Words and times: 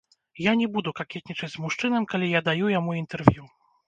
Я 0.43 0.51
не 0.61 0.67
буду 0.77 0.93
какетнічаць 0.99 1.49
з 1.55 1.61
мужчынам, 1.65 2.07
калі 2.13 2.31
я 2.31 2.41
даю 2.47 2.71
яму 2.79 2.97
інтэрв'ю. 3.03 3.43